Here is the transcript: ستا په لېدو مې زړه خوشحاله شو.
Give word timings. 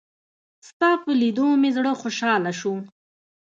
ستا 0.67 0.89
په 1.03 1.11
لېدو 1.21 1.47
مې 1.61 1.69
زړه 1.77 1.91
خوشحاله 2.01 2.51
شو. 2.59 2.73